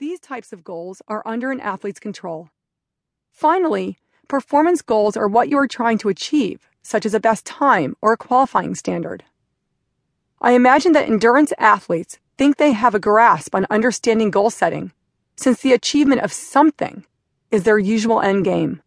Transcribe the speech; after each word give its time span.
These 0.00 0.20
types 0.20 0.50
of 0.54 0.64
goals 0.64 1.02
are 1.08 1.22
under 1.26 1.52
an 1.52 1.60
athlete's 1.60 2.00
control. 2.00 2.48
Finally, 3.30 3.98
performance 4.28 4.80
goals 4.80 5.14
are 5.14 5.28
what 5.28 5.50
you 5.50 5.58
are 5.58 5.68
trying 5.68 5.98
to 5.98 6.08
achieve, 6.08 6.70
such 6.80 7.04
as 7.04 7.12
a 7.12 7.20
best 7.20 7.44
time 7.44 7.94
or 8.00 8.14
a 8.14 8.16
qualifying 8.16 8.74
standard. 8.74 9.24
I 10.40 10.52
imagine 10.52 10.92
that 10.92 11.06
endurance 11.06 11.52
athletes 11.58 12.18
think 12.38 12.56
they 12.56 12.72
have 12.72 12.94
a 12.94 12.98
grasp 12.98 13.54
on 13.54 13.66
understanding 13.68 14.30
goal 14.30 14.48
setting, 14.48 14.92
since 15.36 15.60
the 15.60 15.74
achievement 15.74 16.22
of 16.22 16.32
something 16.32 17.04
is 17.50 17.64
their 17.64 17.78
usual 17.78 18.22
end 18.22 18.46
game. 18.46 18.80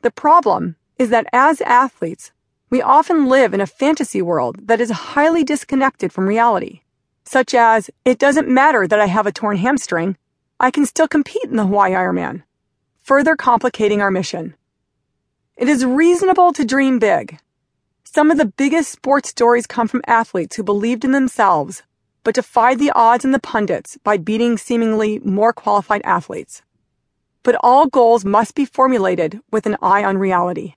The 0.00 0.10
problem 0.10 0.74
is 0.98 1.10
that 1.10 1.28
as 1.32 1.60
athletes, 1.60 2.32
we 2.68 2.82
often 2.82 3.26
live 3.26 3.54
in 3.54 3.60
a 3.60 3.66
fantasy 3.66 4.20
world 4.20 4.66
that 4.66 4.80
is 4.80 4.90
highly 4.90 5.44
disconnected 5.44 6.12
from 6.12 6.26
reality, 6.26 6.80
such 7.22 7.54
as, 7.54 7.90
it 8.04 8.18
doesn't 8.18 8.48
matter 8.48 8.88
that 8.88 8.98
I 8.98 9.06
have 9.06 9.28
a 9.28 9.32
torn 9.32 9.58
hamstring, 9.58 10.16
I 10.64 10.70
can 10.70 10.86
still 10.86 11.08
compete 11.08 11.42
in 11.46 11.56
the 11.56 11.66
Hawaii 11.66 11.90
Ironman, 11.90 12.44
further 13.02 13.34
complicating 13.34 14.00
our 14.00 14.12
mission. 14.12 14.54
It 15.56 15.68
is 15.68 15.84
reasonable 15.84 16.52
to 16.52 16.64
dream 16.64 17.00
big. 17.00 17.40
Some 18.04 18.30
of 18.30 18.38
the 18.38 18.44
biggest 18.44 18.92
sports 18.92 19.30
stories 19.30 19.66
come 19.66 19.88
from 19.88 20.02
athletes 20.06 20.54
who 20.54 20.62
believed 20.62 21.04
in 21.04 21.10
themselves, 21.10 21.82
but 22.22 22.36
defied 22.36 22.78
the 22.78 22.92
odds 22.92 23.24
and 23.24 23.34
the 23.34 23.40
pundits 23.40 23.98
by 24.04 24.16
beating 24.16 24.56
seemingly 24.56 25.18
more 25.24 25.52
qualified 25.52 26.00
athletes. 26.04 26.62
But 27.42 27.56
all 27.60 27.88
goals 27.88 28.24
must 28.24 28.54
be 28.54 28.64
formulated 28.64 29.40
with 29.50 29.66
an 29.66 29.76
eye 29.82 30.04
on 30.04 30.16
reality. 30.16 30.74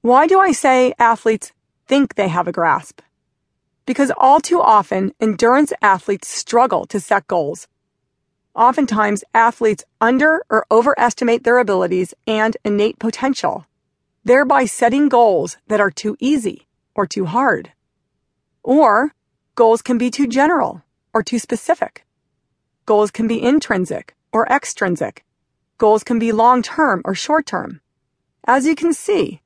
Why 0.00 0.26
do 0.26 0.40
I 0.40 0.52
say 0.52 0.94
athletes 0.98 1.52
think 1.86 2.14
they 2.14 2.28
have 2.28 2.48
a 2.48 2.52
grasp? 2.52 3.02
Because 3.84 4.10
all 4.16 4.40
too 4.40 4.62
often, 4.62 5.12
endurance 5.20 5.74
athletes 5.82 6.28
struggle 6.28 6.86
to 6.86 6.98
set 6.98 7.26
goals 7.26 7.68
Oftentimes, 8.58 9.22
athletes 9.32 9.84
under 10.00 10.44
or 10.50 10.66
overestimate 10.68 11.44
their 11.44 11.58
abilities 11.58 12.12
and 12.26 12.56
innate 12.64 12.98
potential, 12.98 13.66
thereby 14.24 14.64
setting 14.64 15.08
goals 15.08 15.58
that 15.68 15.80
are 15.80 15.92
too 15.92 16.16
easy 16.18 16.66
or 16.92 17.06
too 17.06 17.26
hard. 17.26 17.70
Or, 18.64 19.14
goals 19.54 19.80
can 19.80 19.96
be 19.96 20.10
too 20.10 20.26
general 20.26 20.82
or 21.14 21.22
too 21.22 21.38
specific. 21.38 22.04
Goals 22.84 23.12
can 23.12 23.28
be 23.28 23.40
intrinsic 23.40 24.16
or 24.32 24.44
extrinsic. 24.48 25.24
Goals 25.78 26.02
can 26.02 26.18
be 26.18 26.32
long 26.32 26.60
term 26.60 27.00
or 27.04 27.14
short 27.14 27.46
term. 27.46 27.80
As 28.44 28.66
you 28.66 28.74
can 28.74 28.92
see, 28.92 29.40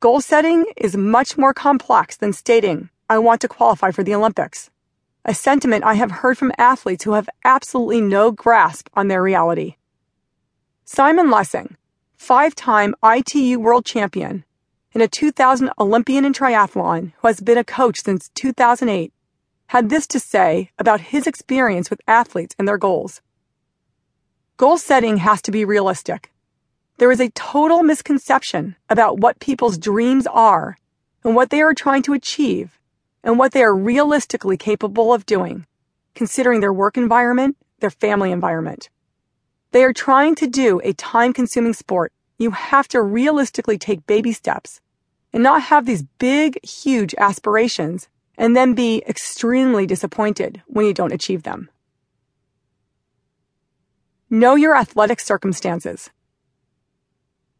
goal 0.00 0.20
setting 0.20 0.66
is 0.76 0.98
much 0.98 1.38
more 1.38 1.54
complex 1.54 2.14
than 2.14 2.34
stating, 2.34 2.90
I 3.08 3.20
want 3.20 3.40
to 3.40 3.48
qualify 3.48 3.90
for 3.90 4.02
the 4.02 4.14
Olympics 4.14 4.68
a 5.24 5.34
sentiment 5.34 5.84
I 5.84 5.94
have 5.94 6.10
heard 6.10 6.38
from 6.38 6.52
athletes 6.56 7.04
who 7.04 7.12
have 7.12 7.28
absolutely 7.44 8.00
no 8.00 8.30
grasp 8.30 8.88
on 8.94 9.08
their 9.08 9.22
reality. 9.22 9.76
Simon 10.84 11.30
Lessing, 11.30 11.76
five 12.16 12.54
time 12.54 12.94
ITU 13.04 13.58
world 13.58 13.84
champion 13.84 14.44
and 14.92 15.02
a 15.02 15.08
2000 15.08 15.70
Olympian 15.78 16.24
in 16.24 16.32
triathlon 16.32 17.12
who 17.18 17.28
has 17.28 17.40
been 17.40 17.58
a 17.58 17.64
coach 17.64 18.00
since 18.02 18.30
2008, 18.34 19.12
had 19.68 19.88
this 19.88 20.06
to 20.08 20.18
say 20.18 20.70
about 20.78 21.00
his 21.00 21.26
experience 21.26 21.90
with 21.90 22.00
athletes 22.08 22.56
and 22.58 22.66
their 22.66 22.78
goals. 22.78 23.20
Goal 24.56 24.78
setting 24.78 25.18
has 25.18 25.40
to 25.42 25.52
be 25.52 25.64
realistic. 25.64 26.32
There 26.98 27.12
is 27.12 27.20
a 27.20 27.30
total 27.30 27.82
misconception 27.82 28.74
about 28.88 29.20
what 29.20 29.38
people's 29.38 29.78
dreams 29.78 30.26
are 30.26 30.76
and 31.22 31.36
what 31.36 31.50
they 31.50 31.62
are 31.62 31.72
trying 31.72 32.02
to 32.02 32.14
achieve 32.14 32.79
and 33.22 33.38
what 33.38 33.52
they 33.52 33.62
are 33.62 33.74
realistically 33.74 34.56
capable 34.56 35.12
of 35.12 35.26
doing, 35.26 35.66
considering 36.14 36.60
their 36.60 36.72
work 36.72 36.96
environment, 36.96 37.56
their 37.80 37.90
family 37.90 38.30
environment. 38.30 38.88
They 39.72 39.84
are 39.84 39.92
trying 39.92 40.34
to 40.36 40.46
do 40.46 40.80
a 40.82 40.92
time 40.94 41.32
consuming 41.32 41.74
sport. 41.74 42.12
You 42.38 42.50
have 42.50 42.88
to 42.88 43.02
realistically 43.02 43.78
take 43.78 44.06
baby 44.06 44.32
steps 44.32 44.80
and 45.32 45.42
not 45.42 45.62
have 45.62 45.86
these 45.86 46.02
big, 46.18 46.58
huge 46.64 47.14
aspirations 47.18 48.08
and 48.36 48.56
then 48.56 48.74
be 48.74 49.02
extremely 49.06 49.86
disappointed 49.86 50.62
when 50.66 50.86
you 50.86 50.94
don't 50.94 51.12
achieve 51.12 51.42
them. 51.42 51.68
Know 54.28 54.54
your 54.54 54.76
athletic 54.76 55.20
circumstances. 55.20 56.10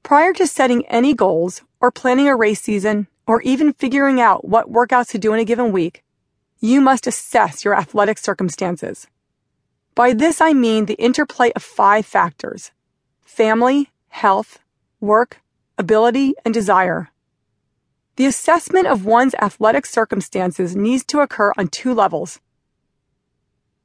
Prior 0.02 0.32
to 0.32 0.46
setting 0.46 0.86
any 0.86 1.14
goals 1.14 1.62
or 1.80 1.90
planning 1.90 2.28
a 2.28 2.34
race 2.34 2.62
season, 2.62 3.06
or 3.30 3.40
even 3.42 3.72
figuring 3.72 4.20
out 4.20 4.44
what 4.44 4.72
workouts 4.72 5.10
to 5.10 5.16
do 5.16 5.32
in 5.32 5.38
a 5.38 5.44
given 5.44 5.70
week, 5.70 6.02
you 6.58 6.80
must 6.80 7.06
assess 7.06 7.64
your 7.64 7.76
athletic 7.76 8.18
circumstances. 8.18 9.06
By 9.94 10.14
this, 10.14 10.40
I 10.40 10.52
mean 10.52 10.86
the 10.86 10.94
interplay 10.94 11.52
of 11.54 11.62
five 11.62 12.04
factors 12.04 12.72
family, 13.24 13.90
health, 14.08 14.58
work, 14.98 15.42
ability, 15.78 16.34
and 16.44 16.52
desire. 16.52 17.10
The 18.16 18.26
assessment 18.26 18.88
of 18.88 19.04
one's 19.04 19.36
athletic 19.36 19.86
circumstances 19.86 20.74
needs 20.74 21.04
to 21.04 21.20
occur 21.20 21.52
on 21.56 21.68
two 21.68 21.94
levels. 21.94 22.40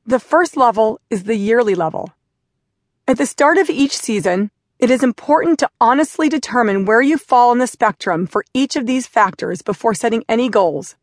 The 0.07 0.19
first 0.19 0.57
level 0.57 1.00
is 1.12 1.25
the 1.25 1.35
yearly 1.35 1.75
level. 1.75 2.16
At 3.07 3.19
the 3.19 3.27
start 3.27 3.59
of 3.59 3.69
each 3.69 3.95
season, 3.95 4.50
it 4.78 4.91
is 4.91 5.03
important 5.03 5.58
to 5.59 5.69
honestly 5.80 6.28
determine 6.28 6.84
where 6.84 7.02
you 7.02 7.18
fall 7.18 7.52
on 7.52 7.59
the 7.59 7.68
spectrum 7.68 8.28
for 8.28 8.44
each 8.53 8.75
of 8.75 8.86
these 8.86 9.08
factors 9.08 9.62
before 9.62 9.94
setting 9.94 10.25
any 10.28 10.50
goals, 10.50 10.96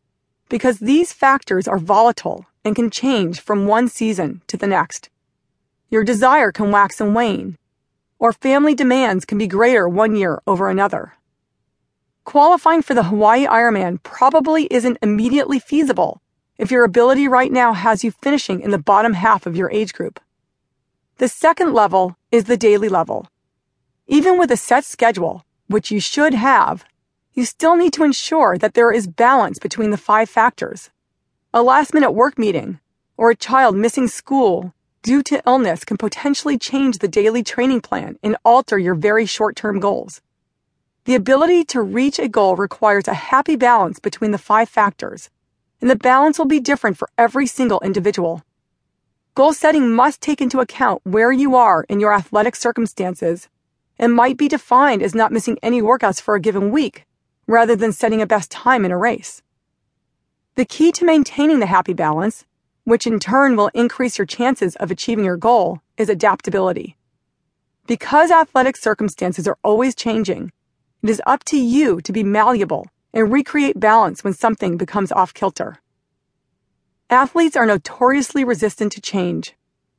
because 0.51 0.79
these 0.79 1.13
factors 1.13 1.67
are 1.67 1.79
volatile 1.79 2.45
and 2.67 2.77
can 2.77 2.91
change 2.91 3.41
from 3.41 3.67
one 3.67 3.89
season 3.89 4.43
to 4.47 4.59
the 4.59 4.67
next. 4.67 5.09
Your 5.89 6.05
desire 6.05 6.53
can 6.53 6.71
wax 6.71 7.01
and 7.01 7.15
wane, 7.15 7.57
or 8.19 8.35
family 8.35 8.75
demands 8.75 9.25
can 9.25 9.39
be 9.39 9.47
greater 9.47 9.89
one 9.89 10.17
year 10.17 10.43
over 10.47 10.69
another. 10.69 11.15
Qualifying 12.25 12.83
for 12.83 12.93
the 12.93 13.05
Hawaii 13.05 13.47
Ironman 13.47 14.03
probably 14.03 14.67
isn't 14.71 14.99
immediately 15.03 15.59
feasible 15.59 16.21
if 16.59 16.71
your 16.71 16.85
ability 16.85 17.27
right 17.27 17.51
now 17.51 17.73
has 17.73 18.05
you 18.05 18.11
finishing 18.11 18.61
in 18.61 18.71
the 18.71 18.79
bottom 18.79 19.15
half 19.15 19.47
of 19.47 19.57
your 19.57 19.71
age 19.71 19.95
group. 19.95 20.21
The 21.17 21.29
second 21.29 21.73
level 21.73 22.17
is 22.31 22.45
the 22.45 22.57
daily 22.59 22.91
level 22.91 23.29
even 24.07 24.39
with 24.39 24.51
a 24.51 24.57
set 24.57 24.85
schedule, 24.85 25.45
which 25.69 25.91
you 25.91 26.01
should 26.01 26.35
have, 26.35 26.85
you 27.35 27.45
still 27.45 27.77
need 27.77 27.93
to 27.95 28.05
ensure 28.05 28.59
that 28.59 28.75
there 28.75 28.93
is 28.93 29.07
balance 29.07 29.59
between 29.59 29.91
the 29.91 29.97
five 29.97 30.29
factors. 30.29 30.91
A 31.55 31.63
last 31.63 31.95
minute 31.95 32.13
work 32.13 32.39
meeting 32.39 32.81
or 33.17 33.31
a 33.31 33.37
child 33.37 33.77
missing 33.77 34.09
school 34.09 34.75
due 35.03 35.23
to 35.23 35.43
illness 35.47 35.85
can 35.85 35.97
potentially 35.97 36.59
change 36.59 36.99
the 36.99 37.09
daily 37.09 37.43
training 37.43 37.81
plan 37.81 38.19
and 38.23 38.37
alter 38.45 38.79
your 38.79 38.95
very 38.95 39.27
short 39.27 39.57
term 39.57 39.81
goals. 39.81 40.21
The 41.05 41.15
ability 41.15 41.65
to 41.67 41.83
reach 41.83 42.19
a 42.19 42.29
goal 42.29 42.55
requires 42.55 43.09
a 43.09 43.15
happy 43.15 43.57
balance 43.57 43.99
between 43.99 44.31
the 44.31 44.39
five 44.39 44.69
factors, 44.69 45.31
and 45.81 45.91
the 45.91 45.97
balance 45.97 46.39
will 46.39 46.47
be 46.47 46.61
different 46.61 46.97
for 46.97 47.09
every 47.19 47.47
single 47.47 47.81
individual. 47.81 48.43
Goal 49.35 49.53
setting 49.53 49.91
must 49.91 50.21
take 50.21 50.41
into 50.41 50.61
account 50.61 51.01
where 51.05 51.33
you 51.33 51.57
are 51.57 51.85
in 51.89 51.99
your 51.99 52.13
athletic 52.13 52.55
circumstances 52.55 53.49
and 54.03 54.13
might 54.13 54.37
be 54.37 54.49
defined 54.49 55.01
as 55.01 55.15
not 55.15 55.31
missing 55.31 55.57
any 55.63 55.81
workouts 55.81 56.21
for 56.21 56.35
a 56.35 56.41
given 56.41 56.73
week, 56.73 57.07
rather 57.47 57.77
than 57.77 57.93
setting 57.93 58.21
a 58.21 58.27
best 58.27 58.51
time 58.51 58.85
in 58.85 58.91
a 58.91 58.99
race. 58.99 59.43
The 60.57 60.65
key 60.65 60.91
to 60.93 61.05
maintaining 61.05 61.61
the 61.61 61.67
happy 61.67 61.93
balance, 61.93 62.45
which 62.83 63.07
in 63.07 63.21
turn 63.21 63.55
will 63.55 63.71
increase 63.75 64.19
your 64.19 64.27
chances 64.27 64.75
of 64.77 64.91
achieving 64.91 65.25
your 65.25 65.37
goal, 65.37 65.83
is 65.97 66.09
adaptability. 66.09 66.97
Because 67.87 68.33
athletic 68.33 68.77
circumstances 68.77 69.47
are 69.47 69.59
always 69.63 69.95
changing, 69.95 70.51
it 71.01 71.09
is 71.09 71.23
up 71.25 71.45
to 71.45 71.57
you 71.57 72.01
to 72.01 72.13
be 72.13 72.25
malleable 72.25 72.89
and 73.15 73.33
recreate 73.33 73.79
balance 73.79 74.25
when 74.25 74.35
something 74.35 74.77
becomes 74.77 75.13
off 75.13 75.33
kilter. 75.33 75.79
Athletes 77.09 77.55
are 77.57 77.67
notoriously 77.67 78.43
resistant 78.43 78.91
to 78.93 79.01
change, 79.01 79.55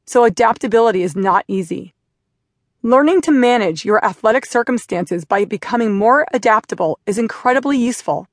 so 0.06 0.26
adaptability 0.26 1.04
is 1.04 1.16
not 1.16 1.46
easy. 1.48 1.94
Learning 2.86 3.22
to 3.22 3.32
manage 3.32 3.86
your 3.86 4.04
athletic 4.04 4.46
circumstances 4.46 5.24
by 5.24 5.46
becoming 5.46 5.94
more 5.94 6.28
adaptable 6.34 7.00
is 7.06 7.18
incredibly 7.18 7.78
useful 7.78 8.28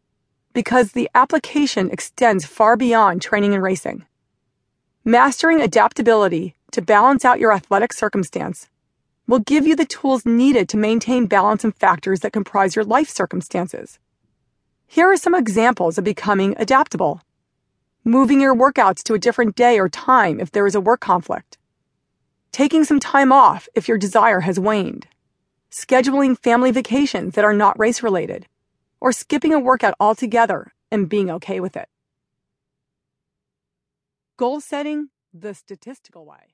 because 0.53 0.91
the 0.91 1.09
application 1.15 1.89
extends 1.89 2.45
far 2.47 2.77
beyond 2.77 3.23
training 3.23 3.55
and 3.55 3.63
racing. 3.63 4.05
Mastering 5.05 5.61
adaptability 5.61 6.57
to 6.73 6.83
balance 6.83 7.25
out 7.25 7.39
your 7.39 7.53
athletic 7.53 7.93
circumstance 7.93 8.69
will 9.29 9.39
give 9.39 9.69
you 9.69 9.77
the 9.77 9.85
tools 9.85 10.27
needed 10.27 10.69
to 10.69 10.77
maintain 10.77 11.27
balance 11.27 11.63
in 11.63 11.71
factors 11.71 12.19
that 12.19 12.33
comprise 12.33 12.75
your 12.75 12.85
life 12.85 13.09
circumstances. 13.09 14.01
Here 14.89 15.07
are 15.07 15.17
some 15.17 15.37
examples 15.37 15.97
of 15.97 16.03
becoming 16.03 16.57
adaptable. 16.59 17.21
Moving 18.03 18.41
your 18.41 18.57
workouts 18.57 19.05
to 19.05 19.15
a 19.15 19.19
different 19.21 19.55
day 19.55 19.79
or 19.79 19.89
time 19.89 20.41
if 20.41 20.51
there 20.51 20.67
is 20.67 20.75
a 20.75 20.81
work 20.81 20.99
conflict 20.99 21.57
taking 22.53 22.85
some 22.85 23.01
time 23.01 23.33
off 23.33 23.69
if 23.75 23.89
your 23.89 23.99
desire 23.99 24.41
has 24.41 24.59
waned, 24.59 25.07
scheduling 25.71 26.39
family 26.39 26.71
vacations 26.71 27.35
that 27.35 27.45
are 27.45 27.53
not 27.53 27.79
race 27.79 28.03
related, 28.03 28.47
or 29.01 29.13
skipping 29.13 29.53
a 29.53 29.61
workout 29.61 29.95
altogether 30.01 30.73
and 30.91 31.09
being 31.09 31.31
okay 31.31 31.61
with 31.61 31.77
it. 31.77 31.89
Goal 34.37 34.61
setting 34.61 35.11
the 35.33 35.55
statistical 35.55 36.25
way. 36.27 36.49